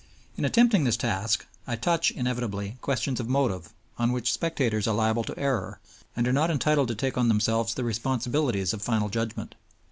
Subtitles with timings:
[0.35, 5.23] In attempting this task, I touch, inevitably, questions of motive, on which spectators are liable
[5.25, 5.79] to error
[6.15, 9.53] and are not entitled to take on themselves the responsibilities of final judgment.